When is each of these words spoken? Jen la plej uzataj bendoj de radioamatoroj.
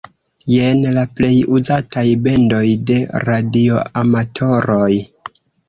Jen 0.53 0.79
la 0.95 1.03
plej 1.19 1.29
uzataj 1.57 2.05
bendoj 2.29 2.63
de 2.93 2.97
radioamatoroj. 3.29 4.93